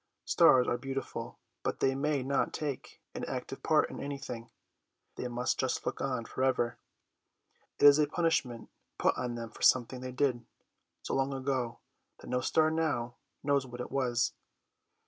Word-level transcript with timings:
Stars 0.25 0.67
are 0.67 0.79
beautiful, 0.79 1.37
but 1.61 1.79
they 1.79 1.93
may 1.93 2.23
not 2.23 2.53
take 2.53 2.99
an 3.13 3.23
active 3.25 3.61
part 3.61 3.87
in 3.91 3.99
anything, 3.99 4.49
they 5.15 5.27
must 5.27 5.59
just 5.59 5.85
look 5.85 6.01
on 6.01 6.25
for 6.25 6.41
ever. 6.43 6.79
It 7.77 7.85
is 7.85 7.99
a 7.99 8.07
punishment 8.07 8.71
put 8.97 9.15
on 9.15 9.35
them 9.35 9.51
for 9.51 9.61
something 9.61 10.01
they 10.01 10.11
did 10.11 10.43
so 11.03 11.13
long 11.13 11.31
ago 11.35 11.81
that 12.17 12.25
no 12.31 12.41
star 12.41 12.71
now 12.71 13.17
knows 13.43 13.67
what 13.67 13.79
it 13.79 13.91
was. 13.91 14.33